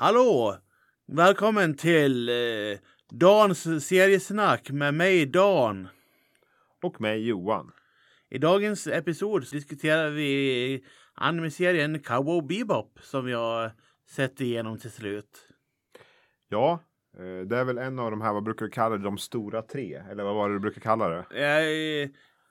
[0.00, 0.56] Hallå!
[1.06, 2.34] Välkommen till eh,
[3.10, 5.88] Dans seriesnack med mig Dan.
[6.82, 7.70] Och mig Johan.
[8.30, 10.84] I dagens episod diskuterar vi
[11.14, 13.70] anime-serien Cowboy Bebop som jag
[14.08, 15.48] sett igenom till slut.
[16.48, 16.80] Ja,
[17.18, 19.62] eh, det är väl en av de här, vad brukar vi kalla det, de stora
[19.62, 20.02] tre?
[20.10, 21.24] Eller vad var det du brukar kalla det?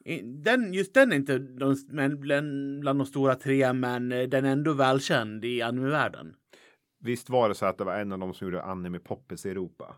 [0.05, 1.75] Eh, den, just den är inte de,
[2.19, 6.35] bland de stora tre, men eh, den är ändå välkänd i anime-världen.
[6.99, 9.49] Visst var det så att det var en av de som gjorde anime poppis i
[9.49, 9.95] Europa?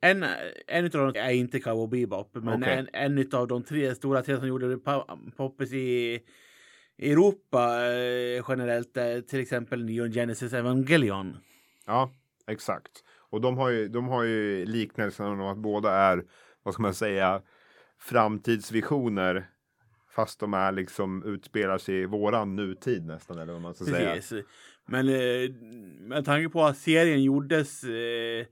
[0.00, 0.24] En,
[0.66, 2.86] en av dem är inte Cowboy Bebop, men Okej.
[2.92, 6.20] en, en av de tre stora tre som gjorde po- poppis i
[6.98, 11.36] Europa eh, generellt är till exempel Neon Genesis Evangelion.
[11.86, 12.10] Ja,
[12.46, 13.04] exakt.
[13.30, 16.24] Och de har ju, de har ju liknelsen om att båda är,
[16.62, 17.42] vad ska man säga,
[17.98, 19.48] framtidsvisioner.
[20.10, 24.44] Fast de är liksom utspelar sig i våran nutid nästan, eller vad man ska säga.
[24.88, 25.50] Men eh,
[26.00, 28.46] med tanke på att serien gjordes eh,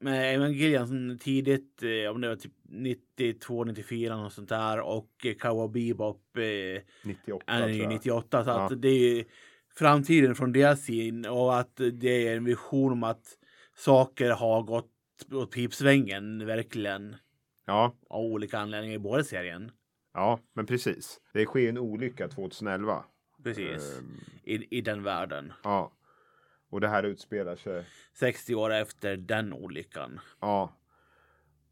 [0.00, 5.34] med Evangelion tidigt, eh, om det var typ 92, 94 och sånt där och eh,
[5.34, 7.88] Cowboy Bebop eh, 98 är tror ju jag.
[7.88, 8.44] 98.
[8.44, 8.66] Så Ja.
[8.66, 9.24] att det är
[9.76, 13.38] framtiden från deras syn och att det är en vision om att
[13.76, 14.90] saker har gått
[15.32, 17.16] åt pipsvängen verkligen
[17.66, 19.70] Ja, av olika anledningar i båda serien.
[20.14, 21.20] ja, men precis.
[21.32, 23.04] Det sker en olycka 2011.
[23.44, 23.98] Precis.
[23.98, 25.52] Ehm, I, I den världen.
[25.64, 25.92] ja.
[26.70, 30.20] Och det här utspelar sig 60 år efter den olyckan.
[30.40, 30.76] Ja.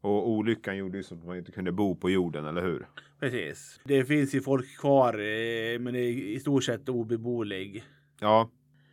[0.01, 2.87] Och olyckan gjorde ju så att man inte kunde bo på jorden, eller hur?
[3.19, 3.79] Precis.
[3.83, 7.83] Det finns ju folk kvar, eh, men det är i stort sett obeboelig.
[8.19, 8.49] Ja.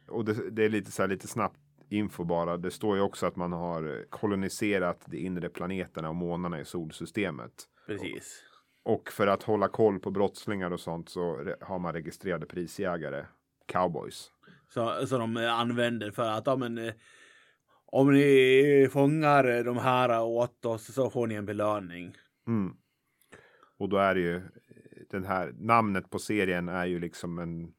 [0.08, 1.58] Och det, det är lite så här lite snabbt
[1.88, 2.56] info bara.
[2.56, 7.52] Det står ju också att man har koloniserat de inre planeterna och månarna i solsystemet.
[7.86, 8.42] Precis.
[8.82, 13.26] Och för att hålla koll på brottslingar och sånt så har man registrerade prisjägare.
[13.66, 14.30] Cowboys.
[14.68, 16.94] Så, så de eh, använder för att, ja men, eh,
[17.86, 22.16] om ni fångar eh, de här åt oss så får ni en belöning.
[22.46, 22.76] Mm.
[23.78, 24.42] Och då är det ju
[25.10, 27.72] den här namnet på serien är ju liksom en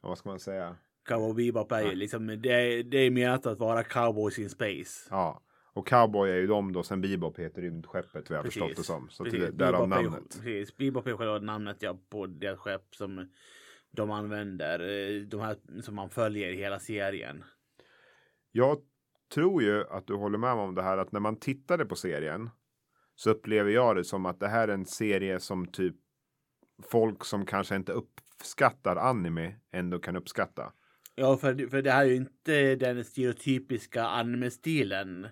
[0.00, 0.76] vad ska man säga?
[1.08, 5.08] Cowboy Bebop är ju liksom, det, det är menat att vara cowboys in space.
[5.10, 8.62] Ja, och cowboy är ju de då sen Bebop heter rymdskeppet vad jag Precis.
[8.62, 9.08] förstått det som.
[9.10, 9.44] Så Precis.
[9.44, 10.30] till, därav är ju- namnet.
[10.42, 10.76] Precis.
[10.76, 13.28] Bebop är själva namnet ja, på deras skepp som
[13.90, 14.80] de använder.
[14.80, 17.44] eh, De här som man följer i hela serien.
[18.52, 18.78] Jag
[19.34, 21.96] tror ju att du håller med mig om det här att när man tittade på
[21.96, 22.50] serien
[23.14, 25.96] så upplever jag det som att det här är en serie som typ
[26.90, 30.72] folk som kanske inte uppskattar anime ändå kan uppskatta.
[31.14, 35.26] Ja, för, för det här är ju inte den stereotypiska anime-stilen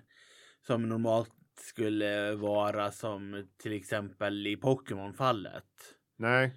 [0.61, 5.95] som normalt skulle vara som till exempel i Pokémon-fallet.
[6.17, 6.53] Nej,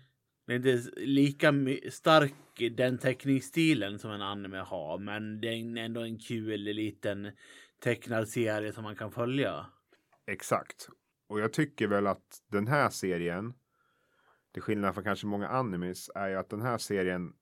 [0.47, 1.53] Det är inte lika
[1.91, 2.35] stark
[2.77, 7.31] den teckningsstilen som en anime har, men det är ändå en kul liten
[7.79, 9.67] tecknad serie som man kan följa.
[10.27, 10.89] exakt.
[11.29, 13.55] Och jag tycker väl att den här serien,
[14.53, 17.33] till skillnad från kanske många animes, är ju att den här serien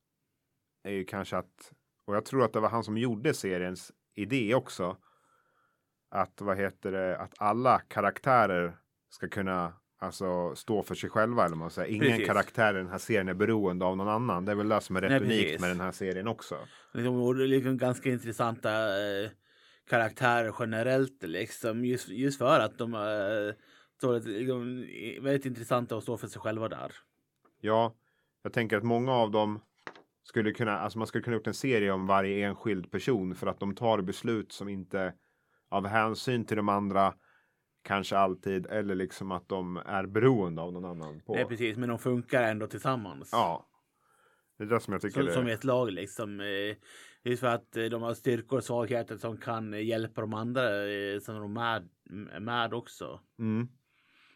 [0.83, 1.73] är ju kanske att,
[2.05, 4.97] och jag tror att det var han som gjorde seriens idé också,
[6.11, 8.77] att vad heter det, att alla karaktärer
[9.11, 11.95] ska kunna alltså stå för sig själva eller man säger.
[11.95, 12.27] Ingen Precis.
[12.27, 14.45] karaktär i den här serien är beroende av någon annan.
[14.45, 15.61] Det är väl det som är rätt Nej, unikt precis.
[15.61, 16.57] med den här serien också.
[16.93, 19.31] Liksom, liksom ganska intressanta eh,
[19.91, 21.85] karaktärer generellt liksom.
[21.85, 23.55] Just, just för att de eh,
[23.97, 26.93] står liksom, är väldigt intressanta och står för sig själva där.
[27.61, 27.95] Ja,
[28.43, 29.61] jag tänker att många av dem
[30.23, 33.61] skulle kunna, alltså man skulle kunna gjort en serie om varje enskild person för att
[33.61, 35.15] de tar beslut som inte
[35.71, 37.15] av hänsyn till de andra
[37.83, 41.21] kanske alltid eller liksom att de är beroende av någon annan.
[41.21, 41.35] På.
[41.35, 43.29] Nej, precis, men de funkar ändå tillsammans.
[43.33, 43.67] Ja.
[44.59, 45.33] Det är det som jag tycker Som, är...
[45.33, 46.41] som ett lag liksom.
[46.41, 46.77] Eh,
[47.23, 50.89] just för att eh, de har styrkor och svagheter som kan eh, hjälpa de andra
[50.89, 53.21] eh, som de är med, med också.
[53.39, 53.69] Mm.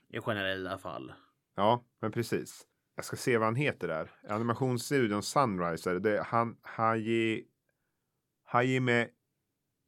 [0.09, 1.12] I generella fall.
[1.56, 2.66] Ja, men precis.
[2.97, 4.10] Jag ska se vad han heter där.
[4.28, 5.95] Animationsstudion Sunriser.
[5.95, 7.45] Det är han, Haji,
[8.45, 9.09] Hajime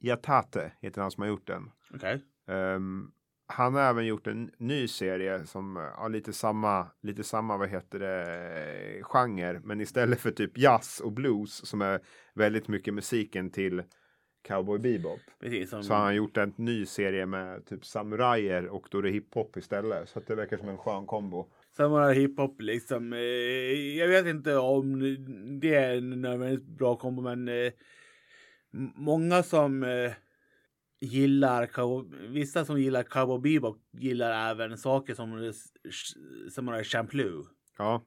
[0.06, 1.70] Yatate heter han som har gjort den.
[1.94, 2.22] Okej.
[2.48, 3.10] Ehm,
[3.48, 7.98] han har även gjort en ny serie som har lite samma, lite samma, vad heter
[7.98, 9.60] det, genre.
[9.64, 12.00] Men istället för typ jazz och blues som är
[12.34, 13.82] väldigt mycket musiken till
[14.48, 15.20] Cowboy Bebop.
[15.40, 15.70] Precis.
[15.70, 19.10] Som, Så har han gjort en ny serie med typ samurajer och då är det
[19.10, 20.08] hiphop istället.
[20.08, 21.50] Så att det verkar som en skön kombo.
[21.76, 23.12] Samurai hiphop liksom.
[23.12, 23.18] Eh,
[23.98, 25.00] jag vet inte om
[25.60, 27.72] det är en nödvändigtvis bra kombo men eh,
[28.94, 30.12] många som eh,
[31.00, 31.70] gillar
[32.28, 35.52] vissa som gillar Cowboy Bebop gillar även saker som
[36.54, 37.46] Samurai Champloo.
[37.78, 38.02] Ja,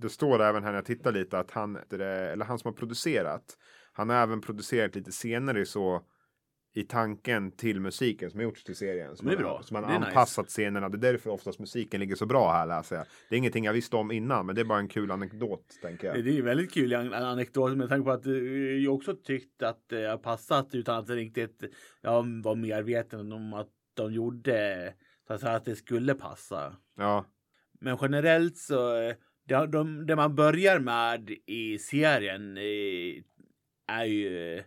[0.00, 3.58] det står även här när jag tittar lite att han, eller han som har producerat,
[3.92, 6.02] han har även producerat lite senare så
[6.74, 9.16] i tanken till musiken som har gjorts till serien.
[9.16, 9.62] Som Det är man, bra.
[9.62, 10.08] som man Det har är nice.
[10.10, 10.88] anpassat scenerna.
[10.88, 13.06] Det är därför oftast musiken ligger så bra här läser jag.
[13.28, 16.06] Det är ingenting jag visste om innan, men det är bara en kul anekdot tänker
[16.06, 16.24] jag.
[16.24, 19.88] Det är väldigt kul an- anekdot med tanke på att eh, jag också tyckte att
[19.88, 21.62] det har passat utan att riktigt
[22.00, 24.94] jag var medveten om att de gjorde
[25.26, 26.76] så att, säga att det skulle passa.
[26.96, 27.24] Ja,
[27.80, 28.92] Men generellt så
[29.48, 33.22] det, de, det man börjar med i serien eh,
[33.86, 34.62] är ju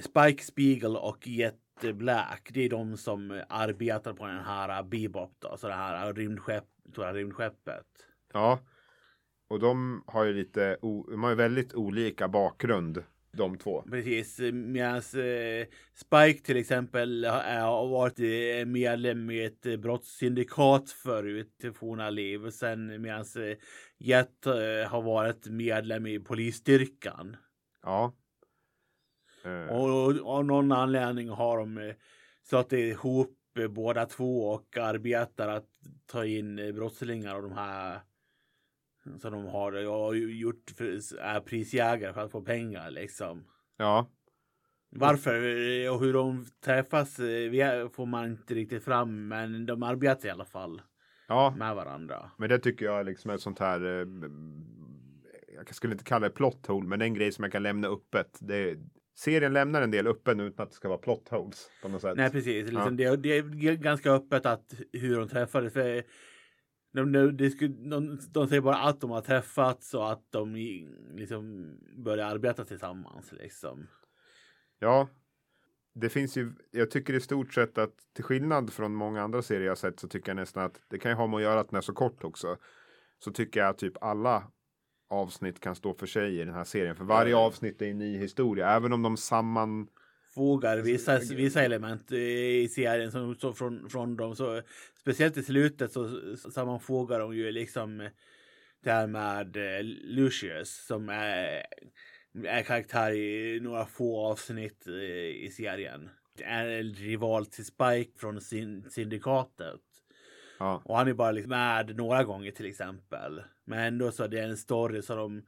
[0.00, 1.60] Spike Spiegel och Jet
[1.94, 2.50] Black.
[2.52, 6.64] Det är de som arbetar på den här Bebop då, så det här rymdskepp,
[6.96, 7.86] jag, rymdskeppet.
[8.32, 8.58] ja.
[9.48, 13.02] Och de har ju lite, de har ju väldigt olika bakgrund,
[13.32, 13.82] de två.
[13.82, 20.90] Precis, medan eh, Spike till exempel har, har varit eh, medlem i ett eh, brottssyndikat
[20.90, 22.50] förut i forna liv.
[22.50, 23.56] Sen medan eh,
[23.98, 27.36] Jet eh, har varit medlem i polisstyrkan.
[27.82, 28.12] Ja.
[29.44, 31.94] Eh, Och, och av någon anledning har de eh,
[32.42, 35.68] slagit ihop eh, båda två och arbetar att
[36.06, 38.00] ta in brottslingar och de här
[39.18, 39.72] som de har
[40.14, 43.44] gjort för, är prisjägare för att få pengar liksom.
[43.76, 44.06] ja.
[44.96, 45.34] Varför
[45.90, 47.16] och hur de träffas
[47.92, 50.82] får man inte riktigt fram, men de arbetar i alla fall
[51.28, 52.30] Ja, med varandra.
[52.38, 53.80] men det tycker jag liksom är ett sånt här.
[55.56, 57.62] Jag skulle inte kalla det plot hole, men det är en grej som jag kan
[57.62, 58.38] lämna öppet.
[58.40, 58.78] Det,
[59.14, 62.16] serien lämnar en del öppen utan att det ska vara plot holes på något sätt.
[62.16, 62.66] Nej, precis.
[62.66, 62.72] Ja.
[62.72, 65.72] Liksom, det, det är ganska öppet att hur de träffades.
[65.72, 66.04] För
[66.92, 67.36] de, de,
[67.90, 70.54] de, de, säger bara att de har träffats och att de
[71.14, 73.32] liksom börjar arbeta tillsammans.
[73.32, 73.86] Liksom.
[74.78, 75.08] Ja,
[75.94, 76.52] det finns ju.
[76.70, 80.08] Jag tycker i stort sett att till skillnad från många andra serier jag sett så
[80.08, 81.92] tycker jag nästan att det kan ju ha med att göra att den är så
[81.92, 82.56] kort också.
[83.18, 84.50] Så tycker jag att typ alla
[85.14, 86.96] avsnitt kan stå för sig i den här serien.
[86.96, 89.88] För varje avsnitt är en ny historia, även om de samman
[90.34, 94.36] Fogar vissa, vissa element eh, i serien som, så från, från dem.
[94.36, 94.62] Så,
[95.00, 98.10] speciellt i slutet så sammanfogar de ju liksom eh,
[98.84, 101.62] det här med eh, Lucius som är,
[102.44, 106.08] är karaktär i några få avsnitt i serien.
[106.36, 109.80] Det är en rival till Spike från syn- syndikatet.
[110.58, 113.42] Ja, Och han är bara liksom med några gånger till exempel.
[113.64, 115.42] Men ändå så är det en story som de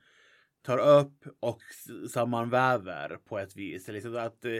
[0.62, 1.62] tar upp och
[2.10, 3.88] sammanväver på ett vis.
[3.88, 4.52] Liksom att eh,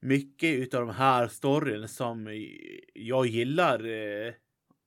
[0.00, 2.28] mycket utav de här storyn som
[2.94, 4.32] jag gillar eh,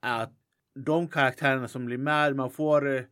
[0.02, 0.34] är att
[0.86, 3.04] de karaktärerna som blir med, man får eh,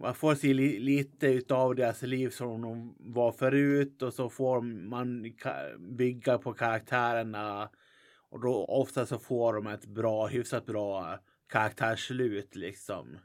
[0.00, 5.34] man får se lite utav deras liv som de var förut och så får man
[5.78, 7.70] bygga på karaktärerna
[8.30, 13.18] och då ofta så får de ett bra, hyfsat bra karaktärslut liksom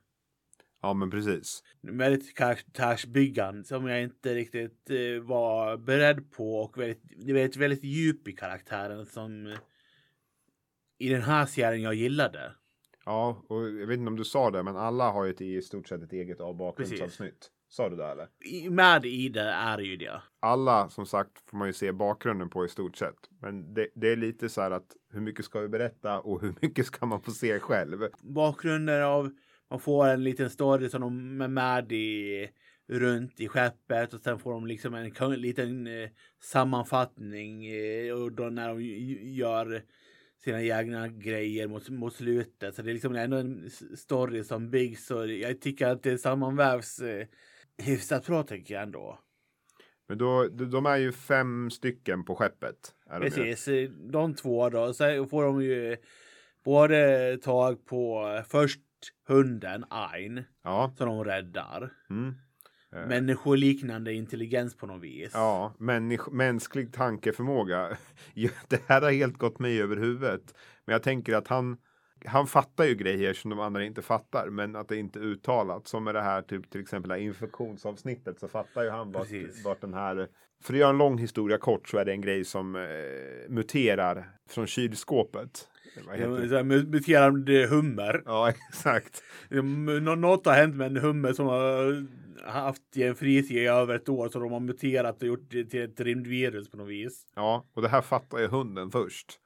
[0.83, 1.63] ja men precis.
[1.81, 7.57] Väldigt karaktärsbyggande som jag inte riktigt eh, var beredd på och väldigt, det är väldigt,
[7.57, 9.55] väldigt djup i karaktären som
[10.97, 12.51] i den här serien jag gillade.
[13.05, 15.61] Ja, och jag vet inte om du sa det, men alla har ju ett, i
[15.61, 17.49] stort sett ett eget bakgrundsavsnitt.
[17.69, 18.27] Sa du det eller?
[18.45, 20.21] I, med i det är ju det.
[20.39, 23.29] Alla som sagt får man ju se bakgrunden på i stort sett.
[23.41, 26.55] Men det, det är lite så här att hur mycket ska vi berätta och hur
[26.61, 27.99] mycket ska man få se själv?
[28.21, 29.31] bakgrunden av
[29.69, 32.49] man får en liten story som de är med i
[32.87, 35.11] runt i skeppet och sen får de liksom en
[35.41, 36.09] liten eh,
[36.41, 38.81] sammanfattning eh, och då när de
[39.31, 39.83] gör
[40.43, 42.75] sina egna grejer mot, mot slutet.
[42.75, 46.99] Så det är liksom ändå en story som byggs och jag tycker att det sammanvävs
[46.99, 47.27] eh,
[47.77, 49.19] hyfsat bra tycker jag ändå.
[50.07, 52.95] Men då, de de är ju fem stycken på skeppet.
[53.09, 53.19] De.
[53.19, 54.93] Precis, eh, de två då.
[54.93, 55.97] Så får de ju
[56.63, 58.79] både tag på först
[59.27, 60.93] hunden Ain Ja.
[60.97, 61.89] som de räddar.
[62.09, 62.33] Mm.
[62.95, 65.31] Eh, Människoliknande intelligens på något vis.
[65.33, 67.97] Ja, människ- mänsklig tankeförmåga.
[68.67, 70.53] Det här har helt gått mig över huvudet.
[70.85, 71.77] Men jag tänker att han,
[72.25, 75.87] han fattar ju grejer som de andra inte fattar, men att det inte är uttalat.
[75.87, 79.27] Som med det här, typ, till exempel det här infektionsavsnittet, så fattar ju han vart,
[79.65, 80.27] vart den här...
[80.63, 82.81] För att göra en lång historia kort så är det en grej som eh,
[83.49, 85.69] muterar från kylskåpet.
[85.95, 86.49] Ja, det?
[86.49, 88.23] så här, mu- Muterande hummer.
[88.25, 89.23] Ja, exakt.
[89.49, 92.05] Nå- Något har hänt med en hummer som har
[92.51, 95.65] haft i en frys i över ett år så de har muterat och gjort det
[95.65, 97.25] till ett rymdvirus på något vis.
[97.35, 99.39] Ja, och det här fattar ju hunden först.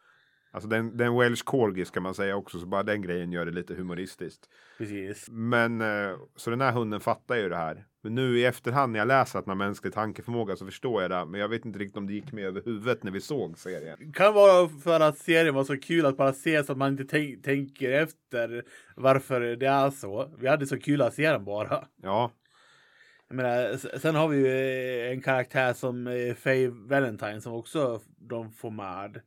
[0.58, 3.52] Alltså den, den Welsh Corgi ska man säga också, så bara den grejen gör det
[3.52, 4.50] lite humoristiskt.
[4.78, 5.30] Precis.
[5.30, 7.86] Men eh, så den här hunden fattar ju det här.
[8.04, 11.26] Men nu i efterhand när jag läser att man mänsklig tankeförmåga så förstår jag det.
[11.26, 14.14] Men jag vet inte riktigt om det gick mig över huvudet när vi såg serien.
[14.14, 17.06] Kan vara för att serien var så kul att bara se så att man inte
[17.06, 18.64] tänk, tänker efter
[18.96, 20.36] varför det är så.
[20.40, 21.88] Vi hade så kul att se den bara.
[22.02, 22.32] Ja,
[23.28, 28.02] Jag menar, sen har vi ju eh, en karaktär som eh, Faye Valentine som också
[28.18, 29.22] de får med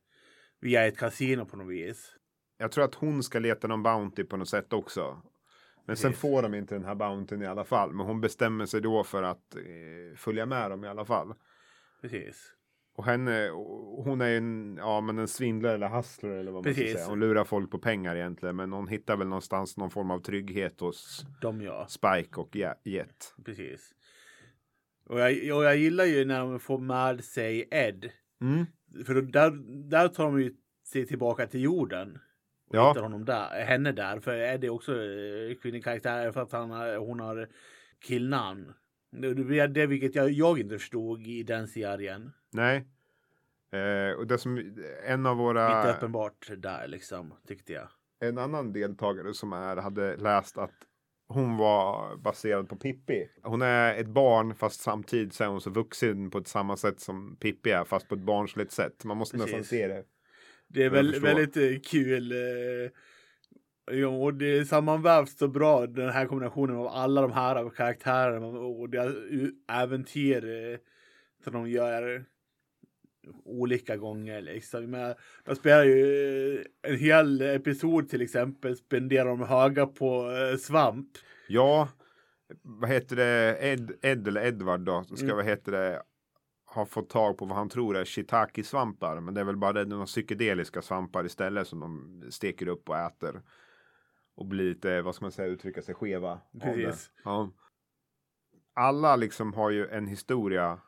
[0.61, 2.17] via ett kasino på något vis.
[2.59, 5.23] Jag tror att hon ska leta någon Bounty på något sätt också.
[5.87, 6.21] Men sen Precis.
[6.21, 7.93] får de inte den här Bountyn i alla fall.
[7.93, 11.35] Men hon bestämmer sig då för att eh, följa med dem i alla fall.
[12.00, 12.55] Precis.
[12.95, 13.49] Och henne,
[14.05, 17.07] hon är ju en, ja, men en svindlare eller hustler eller vad man ska säga.
[17.07, 18.57] Hon lurar folk på pengar egentligen.
[18.57, 21.87] Men hon hittar väl någonstans någon form av trygghet hos De ja.
[21.88, 23.35] Spike och Je- Jet.
[23.45, 23.95] Precis.
[25.07, 28.11] Och jag, och jag gillar ju när de får med sig Ed.
[28.40, 28.67] Mm.
[29.07, 29.51] För då, där,
[29.91, 30.55] där tar de ju
[30.87, 32.19] sig tillbaka till jorden.
[32.69, 32.89] Och Ja.
[32.89, 34.21] hittar honom där, henne där.
[34.21, 34.33] För
[34.67, 37.49] är också eh, kvinnlig karaktär för att han, hon har
[38.01, 38.73] killnamn.
[39.13, 42.33] Det, det, det vilket jag, jag inte förstod i den serien.
[42.51, 42.87] Nej.
[43.73, 44.59] Eh, och det som
[45.07, 47.89] en av Inte våra, uppenbart där liksom, tyckte jag.
[48.21, 50.75] en annan deltagare som är, hade läst att
[51.33, 53.29] hon var baserad på Pippi.
[53.43, 57.01] Hon är ett barn fast samtidigt så är hon så vuxen på ett samma sätt
[57.01, 59.05] som Pippi är fast på ett barnsligt sätt.
[59.05, 59.71] Man måste nästan Precis.
[59.71, 60.05] se det.
[60.69, 62.33] Det är väl, väldigt eh, kul.
[62.33, 62.91] eh,
[63.97, 68.91] ja, och det sammanvävs så bra den här kombinationen av alla de här karaktärerna och
[68.91, 69.15] deras
[69.73, 70.79] äventyr eh,
[71.45, 72.25] som de gör
[73.45, 74.41] olika gånger.
[74.41, 74.91] Liksom.
[74.91, 80.57] Men de spelar ju eh, en hel episod till exempel spenderar de höga på eh,
[80.57, 81.09] svamp.
[81.49, 81.89] Ja,
[82.62, 85.37] vad heter det, Ed, Ed eller Edward då, ska Mm.
[85.37, 86.03] vad heter det,
[86.75, 89.21] ha fått tag på vad han tror är shiitake-svampar.
[89.21, 93.43] Men det är väl bara några psykedeliska svampar istället som de steker upp och äter.
[94.37, 96.41] Och blir lite, vad ska man säga, uttrycka sig skeva.
[96.61, 97.11] Precis.
[97.25, 97.50] Ja.
[98.75, 100.79] Alla liksom har ju en historia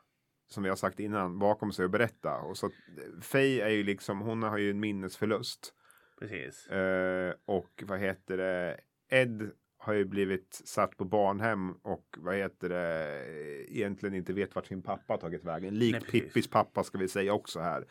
[0.53, 2.37] som vi har sagt innan bakom sig att berätta.
[2.37, 2.73] Och så att
[3.21, 5.73] Faye är ju liksom, hon har ju en minnesförlust.
[6.19, 6.67] Precis.
[6.67, 8.79] Eh, och vad heter det?
[9.09, 13.23] Ed har ju blivit satt på barnhem och vad heter det?
[13.67, 15.79] Egentligen inte vet vart sin pappa har tagit vägen.
[15.79, 16.11] Likt.
[16.11, 17.85] Pippis pappa ska vi säga också här.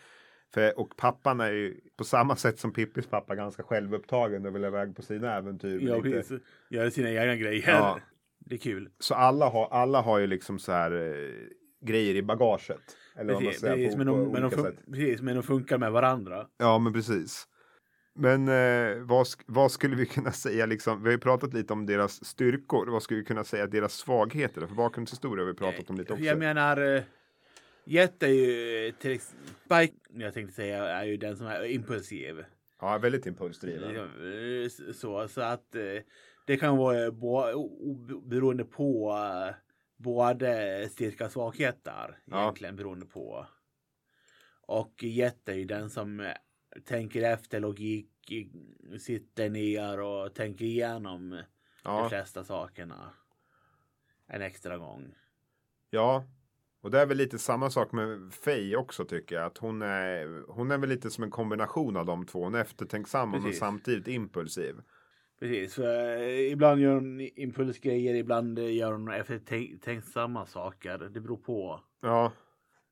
[0.54, 4.64] För, och pappan är ju på samma sätt som Pippis pappa ganska självupptagen och vill
[4.64, 5.80] iväg på sina äventyr.
[5.80, 6.40] Ja, precis.
[6.70, 7.70] Gör sina egna grejer.
[7.70, 8.00] Ja.
[8.38, 8.90] Det är kul.
[8.98, 11.30] Så alla har, alla har ju liksom så här eh,
[11.82, 12.96] grejer i bagaget.
[13.16, 14.86] Eller vad man Precis, precis, på, men, de, men, de olika fun- sätt.
[14.86, 16.46] precis, men de funkar med varandra.
[16.58, 17.48] Ja, men precis.
[18.14, 21.02] Men eh, vad, vad skulle vi kunna säga liksom?
[21.02, 22.86] Vi har ju pratat lite om deras styrkor.
[22.86, 24.66] Vad skulle vi kunna säga deras svagheter?
[24.66, 26.24] För bakgrundshistoria har vi pratat om lite också.
[26.24, 27.02] Jag menar, eh,
[27.84, 29.34] Jet är ju till ex-
[29.64, 32.44] Spike, jag tänkte säga, är ju den som är impulsiv.
[32.80, 33.96] Ja, väldigt impulsdriven.
[33.96, 35.82] Eh, Så, så att eh,
[36.46, 39.54] det kan vara bo- beroende på eh,
[40.02, 42.18] både styrka och svaghet där.
[42.24, 42.42] Ja.
[42.42, 43.46] Egentligen beroende på.
[44.66, 46.32] Och Jet är ju den som eh,
[46.84, 48.08] tänker efter logik,
[49.00, 51.42] sitter ner och tänker igenom de
[51.84, 53.12] Ja, flesta sakerna
[54.26, 55.14] en extra gång.
[55.90, 56.24] ja.
[56.80, 59.44] Och det är väl lite samma sak med Faye också tycker jag.
[59.46, 62.44] Att hon är, hon är väl lite som en kombination av de två.
[62.44, 63.58] Hon är eftertänksam Precis.
[63.58, 64.80] samtidigt impulsiv.
[65.42, 70.98] Precis, för eh, ibland gör hon impulsgrejer, ibland eh, gör hon eftertänksamma saker.
[70.98, 71.80] Det beror på.
[72.02, 72.32] Ja.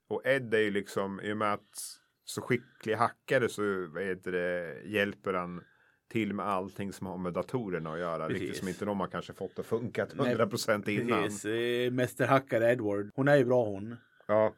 [0.09, 1.79] Och Ed är ju liksom, i och med att
[2.25, 3.63] så skicklig hackare så
[3.99, 5.65] heter det, hjälper han
[6.09, 8.27] till med allting som har med datorerna att göra.
[8.27, 8.43] Precis.
[8.43, 11.23] Vilket som inte de har kanske fått att funka Nej, 100% innan.
[11.23, 13.11] Precis, eh, mästerhackare Edward.
[13.15, 13.97] Hon är ju bra hon.
[14.27, 14.55] Ja,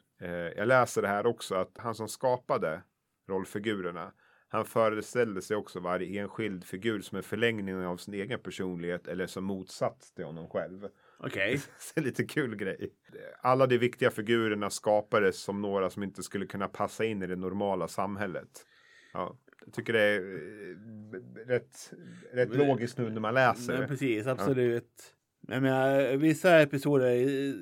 [0.56, 2.82] jag läser det här också att han som skapade
[3.28, 4.12] rollfigurerna
[4.52, 9.26] han föreställde sig också varje enskild figur som en förlängning av sin egen personlighet eller
[9.26, 10.88] som motsats till honom själv.
[11.18, 11.61] Okej.
[11.94, 12.92] En lite kul grej.
[13.40, 17.37] Alla de viktiga figurerna skapades som några som inte skulle kunna passa in i det
[17.37, 18.66] normala samhället.
[19.12, 21.92] Ja, jag tycker det är eh, rätt,
[22.32, 25.14] rätt logiskt nu när man läser Men precis, absolut.
[25.49, 27.54] Jag menar, vissa episoder, eh,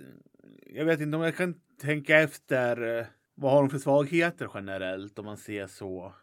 [0.67, 5.19] jag vet inte om jag kan tänka efter eh, vad har de för svagheter generellt
[5.19, 6.15] om man ser så.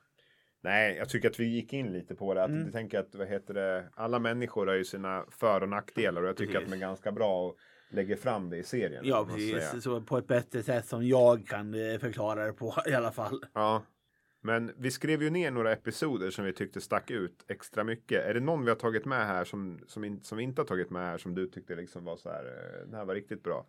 [0.68, 2.44] Nej, jag tycker att vi gick in lite på det.
[2.44, 2.64] Att Mm.
[2.64, 3.90] Jag tänker att vad heter det?
[3.96, 6.66] alla människor har ju sina för och nackdelar och jag tycker Precis.
[6.66, 7.58] att de är ganska bra och
[7.90, 9.04] lägger fram det i serien.
[9.06, 9.84] Ja, precis.
[9.84, 13.44] Så på ett bättre sätt som jag kan eh, förklara det på i alla fall.
[13.54, 13.84] Ja.
[14.42, 18.26] Men vi skrev ju ner några episoder som vi tyckte stack ut extra mycket.
[18.26, 20.68] Är det någon vi har tagit med här som, som, in, som vi inte har
[20.68, 23.44] tagit med här som du tyckte liksom var så här, eh, den här var riktigt
[23.44, 23.66] bra?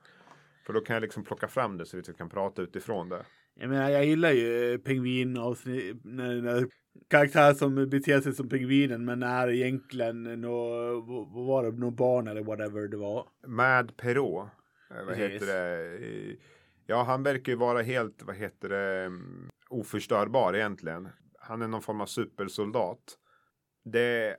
[0.67, 3.25] För då kan jag liksom plocka fram det så vi kan prata utifrån det.
[3.61, 6.69] Jag menar, jag gillar ju pingvin avsnitt, när, när
[7.11, 10.69] karaktär som beter sig som pingvinen men är egentligen nå,
[11.35, 13.27] vad var det, någon barn eller whatever det var.
[13.47, 14.50] Mad Perrault.
[14.91, 15.33] eh, Vad Precis.
[15.33, 15.97] heter det?
[16.07, 16.37] Eh,
[16.91, 21.09] Ja, han verkar ju vara helt, vad heter det, mm, oförstörbar egentligen.
[21.41, 23.19] Han är någon form av supersoldat.
[23.85, 24.37] Det,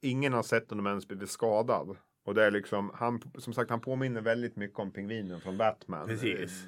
[0.00, 1.96] ingen har sett honom ens blivit skadad.
[2.24, 6.06] Och det är liksom, han, som sagt, han påminner väldigt mycket om pingvinen från Batman.
[6.08, 6.64] Precis.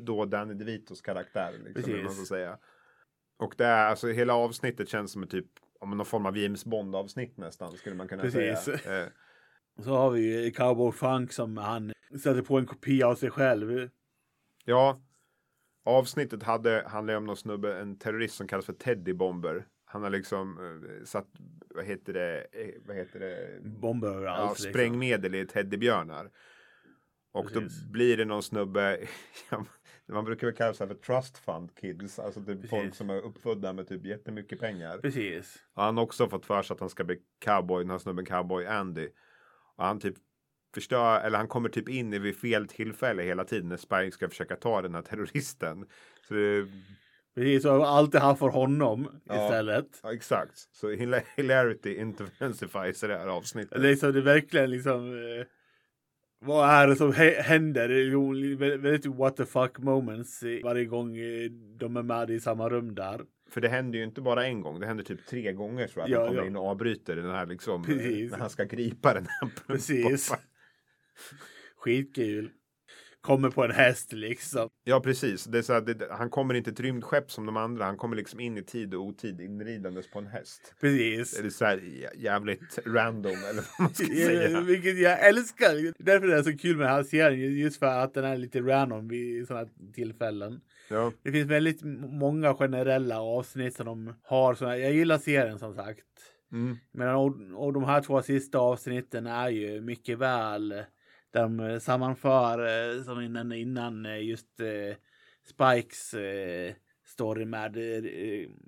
[0.00, 2.16] Då Danny DeVitos karaktär, liksom, man Precis.
[2.26, 2.58] ska säga.
[3.38, 5.46] Och det är, alltså hela avsnittet känns som ett typ,
[5.80, 8.64] om någon form av James Bond-avsnitt nästan, skulle man kunna Precis.
[8.82, 9.02] säga.
[9.04, 9.08] Eh,
[9.82, 13.90] Så har vi ju Cowboy Funk som han sätter på en kopia av sig själv.
[14.64, 15.00] Ja,
[15.84, 19.66] avsnittet hade, handlade om någon snubbe, en terrorist som kallas för Teddy Bomber.
[19.84, 21.26] Han har liksom eh, satt,
[21.74, 24.40] vad heter det, eh, vad heter det, Bomber överallt.
[24.40, 24.70] ja, liksom.
[24.70, 26.30] sprängmedel i teddybjörnar.
[27.32, 27.80] Och Precis.
[27.82, 28.98] då blir det någon snubbe,
[30.08, 32.70] man brukar väl kalla sig för trust fund kids, alltså typ Precis.
[32.70, 34.98] folk som är uppfödda med typ jättemycket pengar.
[34.98, 35.56] Precis.
[35.74, 38.24] Och han har också fått för sig att han ska bli cowboy, den här snubben
[38.24, 39.08] cowboy Andy.
[39.76, 40.14] Och han typ
[40.74, 44.28] förstör, eller han kommer typ in i vid fel tillfälle hela tiden när Spike ska
[44.28, 45.86] försöka ta den här terroristen.
[46.28, 46.66] Så det,
[47.34, 49.44] Precis, så allt det här för honom Ja.
[49.44, 50.00] istället.
[50.02, 50.58] ja, exakt.
[50.72, 53.82] Så hila- hilarity intensifies i det här avsnittet.
[53.82, 55.12] Det är, så, det är verkligen liksom...
[55.12, 55.46] Eh,
[56.40, 57.88] vad är det som hä- händer?
[57.88, 62.94] Vä- väldigt what the fuck moments varje gång eh, de är med i samma rum
[62.94, 63.20] där.
[63.50, 66.04] För det händer ju inte bara en gång, det händer typ tre gånger tror jag.
[66.04, 66.46] Att Ja, han kommer ja.
[66.46, 67.80] in och avbryter den här liksom.
[67.80, 68.30] eh, Precis.
[68.30, 69.50] När han ska gripa den här.
[69.66, 70.32] Precis.
[71.76, 72.50] Skitkul.
[73.26, 74.68] Kommer på en häst liksom.
[74.84, 75.44] Ja precis.
[75.44, 77.84] Det är så här, det, han kommer inte ett rymdskepp som de andra.
[77.84, 80.74] Han kommer liksom in i tid och otid inridandes på en häst.
[80.80, 81.38] Precis.
[81.38, 84.60] Eller så här jä- jävligt random eller vad man ska säga.
[84.60, 86.04] Vilket jag älskar.
[86.04, 87.52] Därför är det så kul med här serien.
[87.56, 90.60] Just för att den är lite random vid sådana tillfällen.
[90.90, 91.80] Ja, Det finns väldigt
[92.10, 94.54] många generella avsnitt som de har.
[94.54, 96.00] Såna, jag gillar serien som sagt.
[96.52, 100.82] mm, Men och, och de här två sista avsnitten är ju mycket väl
[101.30, 102.58] där de eh, sammanför
[102.96, 104.60] eh, som innan, innan eh, just
[105.42, 106.14] Spikes
[107.04, 107.76] story med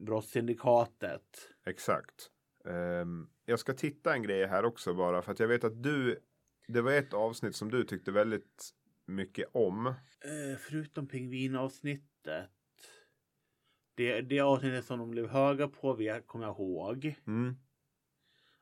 [0.06, 1.50] brottssyndikatet.
[1.66, 2.30] exakt.
[2.68, 6.18] Ehm, jag ska titta en grej här också bara för att jag vet att du.
[6.68, 8.70] Det var ett avsnitt som du tyckte väldigt
[9.06, 9.94] mycket om.
[10.58, 12.50] Förutom pingvinavsnittet.
[13.94, 17.56] Det, det avsnittet som de blev höga på kommer jag ihåg Mm.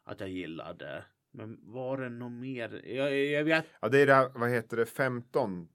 [0.05, 1.05] att jag gillade.
[1.37, 2.83] Men var det något mer?
[2.85, 3.65] Jag, jag vet.
[3.81, 5.69] Ja, det är det här, vad heter det, 15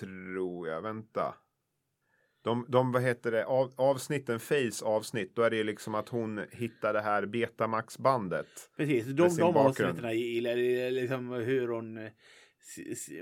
[0.00, 0.82] tror jag.
[0.82, 1.34] Vänta.
[2.42, 6.40] De, de vad heter det, av, avsnitten, Face avsnitt, då är det liksom att hon
[6.50, 8.46] hittar det här Betamax-bandet.
[8.76, 9.90] Precis, Med de, de bakgrund.
[9.90, 10.90] avsnitten gillar.
[10.90, 12.10] Liksom hur hon eh,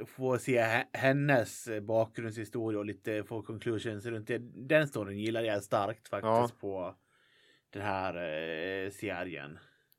[0.07, 4.39] får se he- hennes eh, bakgrundshistoria och lite få conclusions runt det.
[4.69, 6.51] Den storyn gillar jag starkt faktiskt Ja.
[6.61, 6.95] på
[7.71, 9.59] den här eh, serien.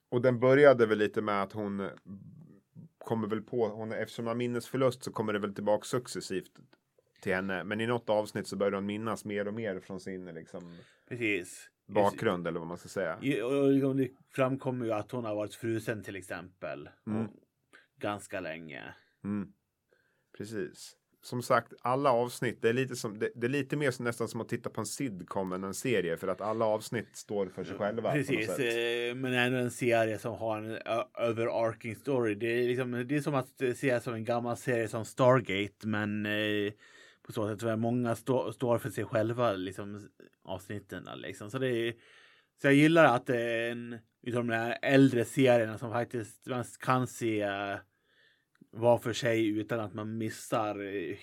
[0.10, 1.90] Och den började väl lite med att hon
[2.98, 6.52] kommer väl på, hon, eftersom hon har minnesförlust så kommer det väl tillbaka successivt
[7.22, 7.64] till henne.
[7.64, 10.78] Men i något avsnitt så börjar hon minnas mer och mer från sin liksom,
[11.10, 11.70] Precis.
[11.88, 13.20] bakgrund eller vad man ska säga.
[13.22, 16.90] I- Och liksom det framkommer ju att hon har varit frusen till exempel.
[17.08, 17.28] Mm.
[18.00, 18.84] Ganska länge.
[19.24, 19.54] Mm.
[20.38, 20.96] Precis.
[21.22, 24.28] Som sagt, alla avsnitt, det är lite, som, det, det är lite mer som, nästan
[24.28, 26.18] som att titta på en sitcom än en serie.
[26.18, 28.12] För att alla avsnitt står för sig själva.
[28.12, 30.78] Precis, eh, men ändå en serie som har en
[31.30, 32.36] overarching story.
[32.36, 35.88] Det är, liksom, det är som att eh, se som en gammal serie som Stargate,
[35.88, 36.74] men eh,
[37.22, 40.10] på så sätt är många stå, står för sig själva, liksom
[40.44, 41.08] avsnitten.
[41.16, 41.52] Liksom.
[41.52, 41.94] Så, det är,
[42.62, 46.64] så jag gillar att det är en utav de här äldre serierna som faktiskt man
[46.80, 47.78] kan se eh,
[48.72, 51.18] var för sig utan att man missar eh,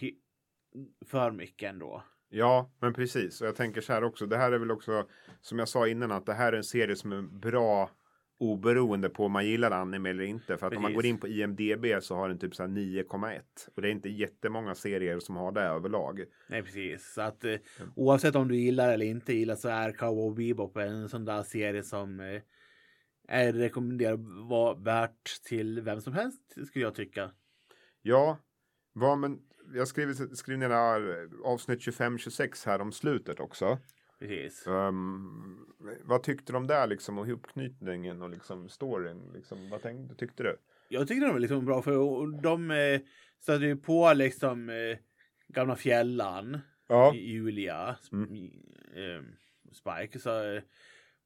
[1.07, 2.03] för mycket ändå.
[2.29, 3.41] Ja, men precis.
[3.41, 4.27] Och jag tänker så här också.
[4.27, 5.07] Det här är väl också,
[5.41, 7.91] som jag sa innan, att det här är en serie som är bra
[8.39, 10.57] oberoende på om man gillar anime eller inte.
[10.57, 10.97] För att om man Precis.
[10.97, 13.41] går in på IMDB så har den typ så här 9,1.
[13.75, 16.25] Och det är inte jättemånga serier som har det överlag.
[16.49, 17.13] Nej, precis.
[17.15, 17.57] Så att eh,
[17.97, 21.83] oavsett om du gillar eller inte gillar så är Cowboy Bebop en sån där serie
[21.83, 22.43] som eh,
[23.29, 27.31] är rekommenderad vara värt till vem som helst skulle jag tycka.
[28.03, 28.39] Ja,
[28.93, 29.39] vad men
[29.75, 33.79] jag skriver, skriver ner här avsnitt 25-26 här om slutet också.
[34.19, 34.67] Precis.
[34.67, 35.67] Um,
[36.05, 39.33] vad tyckte du om det liksom och ihopknytningen och liksom storyn?
[39.35, 40.57] Liksom, vad tänkte, tyckte du?
[40.89, 43.01] Jag tycker de är liksom bra för de eh,
[43.41, 44.99] stöter ju på liksom eh,
[45.49, 46.59] gamla fjällan.
[46.89, 47.15] Ja.
[47.15, 48.35] Julia, Mm.
[48.95, 49.23] eh,
[49.73, 50.19] Spike.
[50.19, 50.63] Så, eh,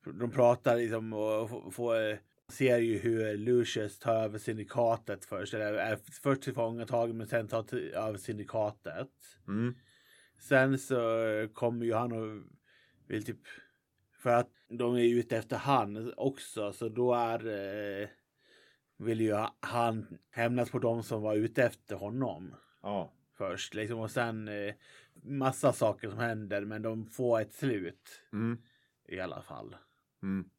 [0.05, 2.19] de pratar liksom och får,
[2.53, 5.55] ser ju hur Lucius tar över syndikatet först.
[5.55, 9.09] Eller är först tillfångatagen men sen tar t- över syndikatet.
[9.49, 9.75] Mm.
[10.39, 10.99] Sen så
[11.53, 12.43] kommer ju han och
[13.07, 13.41] vill typ
[14.23, 17.47] för att de är ute efter han också så då är
[18.03, 18.09] eh,
[18.97, 23.13] vill ju han hämnas på dem som var ute efter honom Ja.
[23.39, 24.75] först liksom och sen eh,
[25.23, 28.59] massa saker som händer men de får ett slut Mm.
[29.09, 29.77] i alla fall.
[30.22, 30.50] Mm.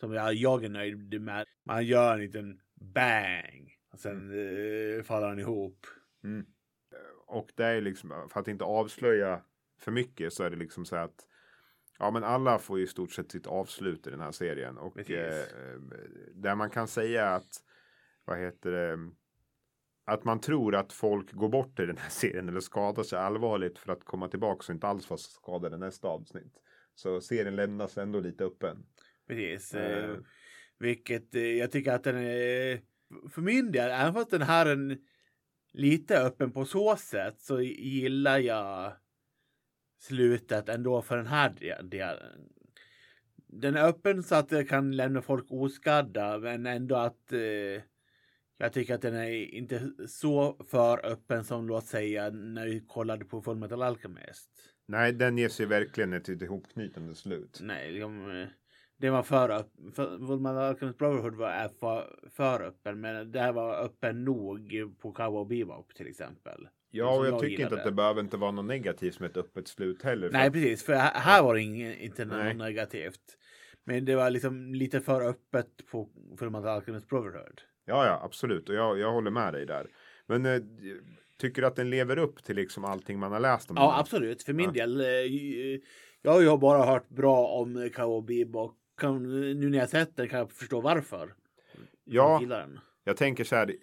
[0.00, 1.46] Som jag, jag är nöjd med.
[1.64, 5.86] Man gör en liten bang Och sen eh, faller han ihop.
[6.24, 6.46] Mm.
[7.26, 9.42] Och det är liksom, för att inte avslöja
[9.80, 11.26] för mycket så är det liksom så att
[11.98, 14.78] Ja men alla får ju i stort sett sitt avslut i den här serien.
[14.78, 15.44] Och eh,
[16.34, 17.62] där man kan säga att
[18.24, 19.10] vad heter det
[20.04, 23.78] att man tror att folk går bort i den här serien eller skadar sig allvarligt
[23.78, 26.62] för att komma tillbaka och inte alls vara skadade nästa avsnitt.
[26.98, 28.86] Så serien lämnas ändå lite öppen.
[29.28, 29.74] Precis.
[29.74, 30.10] Eh.
[30.10, 30.16] Eh,
[30.78, 32.80] vilket eh, jag tycker att den är,
[33.30, 34.98] för min del, även fast den här är
[35.72, 38.92] lite öppen på så sätt så gillar jag
[39.98, 42.48] slutet ändå för den här de- delen.
[43.36, 47.82] Den är öppen så att det kan lämna folk oskadda men ändå att eh,
[48.58, 53.24] jag tycker att den är inte så för öppen som låt säga när vi kollade
[53.24, 54.77] på Fullmetal Alchemist.
[54.88, 57.58] Nej, den ger sig verkligen ett ihopknytande slut.
[57.62, 58.08] Nej, eh,
[58.96, 59.92] det var för öppen.
[60.26, 65.58] Fullmetal Alchemist Brotherhood var för, för öppen, men det här var öppen nog på Cowboy
[65.58, 66.68] Bebop till exempel.
[66.90, 67.76] Ja, och jag, jag tycker inte gillade.
[67.82, 70.30] att det behöver inte vara något negativt med ett öppet slut heller.
[70.30, 72.54] Nej, precis, för här, här var det ingen, inte något Nej.
[72.54, 73.38] negativt.
[73.84, 77.60] Men det var liksom lite för öppet på Fullmetal Alchemist Brotherhood.
[77.84, 78.68] Ja, ja, absolut.
[78.68, 79.86] Och jag, jag håller med dig där.
[80.26, 80.62] Men eh,
[81.38, 83.84] tycker du att den lever upp till liksom allting man har läst om den?
[83.84, 84.42] Ja, absolut.
[84.42, 84.86] För min Ja.
[84.86, 85.00] del.
[85.00, 85.80] eh,
[86.22, 88.74] Jag har ju bara hört bra om Cowboy Bebop.
[89.02, 91.34] Nu när jag sett den kan jag förstå varför.
[92.04, 92.78] Ja, Jag den.
[93.04, 93.68] jag tänker så här.
[93.70, 93.74] eh,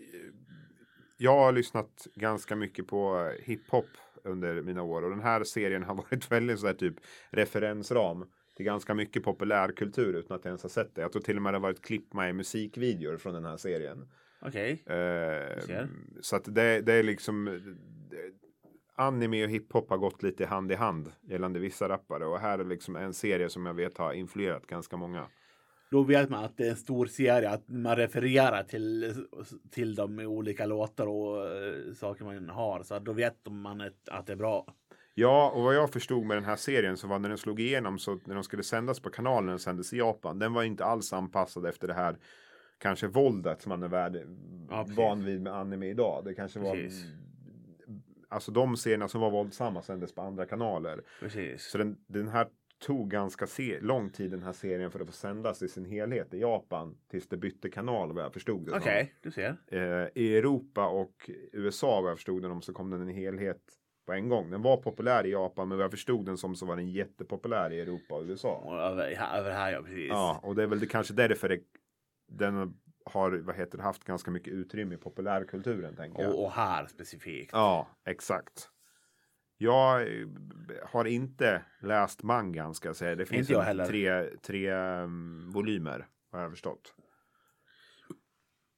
[1.17, 3.85] Jag har lyssnat ganska mycket på eh, hiphop
[4.23, 6.95] under mina år och den här serien har varit väldigt så här typ
[7.29, 11.01] referensram till ganska mycket populärkultur utan att jag ens har sett det.
[11.01, 14.07] Jag tror till och med det har varit klipp med musikvideor från den här serien.
[14.41, 14.83] Okej.
[14.85, 15.89] Eh, ser.
[16.21, 17.45] så att det, det är liksom
[18.09, 18.17] det,
[18.95, 22.65] anime och hiphop har gått lite hand i hand gällande vissa rappare och här är
[22.65, 25.27] liksom en serie som jag vet har influerat ganska många.
[25.91, 29.13] Då vet man att det är en stor serie, att man refererar till,
[29.71, 32.83] till dem i olika låtar och eh, saker man har.
[32.83, 34.65] Så då vet man ett, att det är bra.
[35.13, 37.99] Ja, och vad jag förstod med den här serien så var när den slog igenom
[37.99, 40.39] så när de skulle sändas på kanalen den sändes i Japan.
[40.39, 42.17] Den var inte alls anpassad efter det här
[42.77, 44.17] kanske våldet som man är värd,
[44.69, 46.25] Ja, van vid med anime idag.
[46.25, 47.05] Det kanske var Precis.
[48.29, 51.01] Alltså de scenerna som var våldsamma sändes på andra kanaler.
[51.19, 51.63] Precis.
[51.63, 52.47] Så den, den här
[52.79, 53.47] tog ganska
[53.81, 56.97] lång tid den här serien för att få sändas i sin helhet i Japan.
[57.11, 58.77] Tills det bytte kanal vad jag förstod det.
[58.77, 59.57] Okej, du ser.
[59.67, 63.61] Eh, I Europa och USA vad jag förstod den om så kom den i helhet
[64.05, 64.49] på en gång.
[64.51, 67.73] Den var populär i Japan men vad jag förstod den som så var den jättepopulär
[67.73, 68.55] i Europa och USA.
[68.55, 70.09] Och över, över här ja, precis.
[70.09, 71.59] Ja, och det är väl det, kanske därför det,
[72.27, 72.73] den
[73.05, 76.33] har vad heter haft ganska mycket utrymme i populärkulturen tänker jag.
[76.33, 77.49] Och, och här specifikt.
[77.53, 78.69] Ja, exakt.
[79.57, 80.27] Jag eh,
[80.83, 83.15] har inte läst mangan ska jag säga.
[83.15, 83.47] Det finns
[83.87, 86.95] tre, tre um, volymer har jag förstått.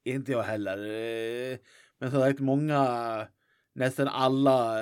[0.04, 0.78] Inte jag heller.
[0.78, 1.58] Eh,
[2.00, 3.28] Men som sagt, många,
[3.74, 4.78] nästan alla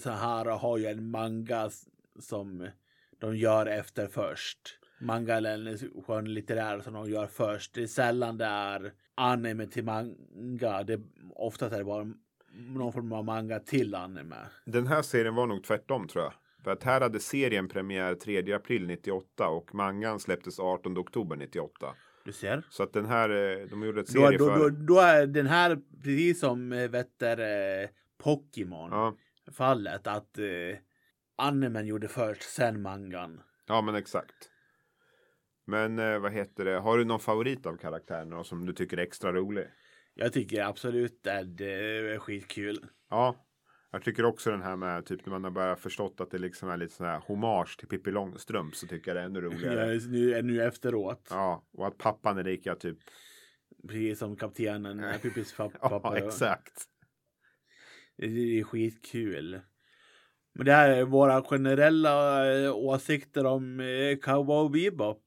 [0.00, 1.70] så här har ju en manga
[2.18, 2.68] som
[3.18, 4.79] de gör efter först.
[5.00, 7.74] Manga eller en skönlitterär som de gör först.
[7.74, 10.82] Det är sällan det är anime till manga.
[10.82, 11.00] Det,
[11.36, 12.12] oftast är det bara
[12.52, 14.36] någon form av manga till anime.
[14.64, 16.32] Den här serien var nog tvärtom tror jag.
[16.64, 21.94] För att här hade serien premiär 3 april 98 och mangan släpptes 18 oktober 98.
[22.24, 22.62] Du ser.
[22.70, 24.58] Så att den här, eh, de gjorde ett Då, serie då, för...
[24.58, 29.14] då, då är den här precis som eh, vet du, eh, Pokémon Ja,
[29.52, 30.44] fallet att eh,
[31.36, 33.40] animen gjorde först, sen mangan.
[33.66, 34.34] ja, men exakt.
[35.64, 39.02] Men eh, vad heter det, har du någon favorit av karaktärerna som du tycker är
[39.02, 39.66] extra rolig?
[40.14, 42.86] Jag tycker absolut att det är skitkul.
[43.10, 43.46] Ja,
[43.92, 46.68] jag tycker också den här med typ när man har börjat förstått att det liksom
[46.70, 49.94] är lite sån här hommage till Pippi Långstrump så tycker jag det är ännu roligare.
[49.94, 51.26] Jag, nu, nu efteråt.
[51.30, 52.98] Ja, och att pappan är lika typ.
[53.88, 56.18] Precis som kaptenen, eh, Pippis papp- Ja, pappa.
[56.18, 56.84] exakt.
[58.16, 58.26] Det
[58.58, 59.60] är skitkul.
[60.54, 65.22] Men det här är våra generella eh, åsikter om eh, Cowboy Bebop.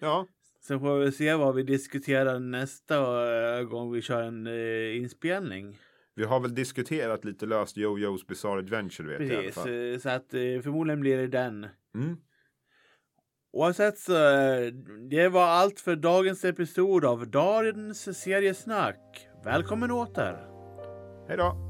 [0.00, 0.26] Ja,
[0.60, 2.96] Sen får vi se vad vi diskuterar nästa
[3.58, 5.78] eh, gång vi kör en eh, inspelning.
[6.14, 9.92] vi har väl diskuterat lite löst Jojo's Bizarre Adventure vet jag i alla Precis, fall.
[9.92, 10.30] eh, så att
[10.62, 11.66] förmodligen blir det den.
[11.94, 12.16] Mm.
[13.52, 14.12] Oavsett så,
[15.10, 19.28] det var allt för dagens episod av dagens seriesnack.
[19.44, 20.46] Välkommen åter!
[21.28, 21.67] Hej då!